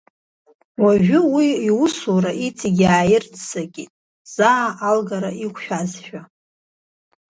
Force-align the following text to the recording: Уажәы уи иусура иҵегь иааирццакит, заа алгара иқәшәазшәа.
Уажәы 0.83 1.19
уи 1.33 1.47
иусура 1.67 2.31
иҵегь 2.47 2.81
иааирццакит, 2.83 3.91
заа 4.33 4.67
алгара 4.89 5.31
иқәшәазшәа. 5.45 6.21